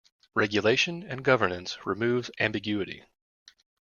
[0.33, 3.03] Regulation and governance removes ambiguity.